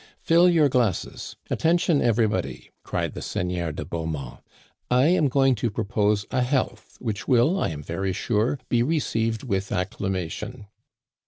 [0.15, 1.35] '* Fill your glasses!
[1.51, 4.39] Attention, everybody," cried the Seigneur de Beaumont."
[4.89, 9.43] I am going to propose a health which will, I am very sure, be received
[9.43, 10.65] with ac clamation."